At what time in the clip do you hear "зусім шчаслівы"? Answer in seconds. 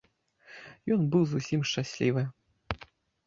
1.33-2.23